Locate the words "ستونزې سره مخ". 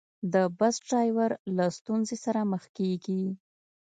1.77-2.63